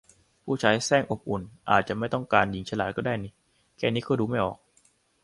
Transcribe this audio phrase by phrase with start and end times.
[0.43, 3.29] ผู้ชายแสร้งอบอุ่น อาจจะไม่ต้องการหญิงฉลาดก็ได้นิ
[3.77, 4.57] แค่นี้ก็ดูไม่ออก